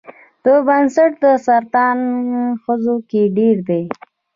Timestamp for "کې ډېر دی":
3.09-3.83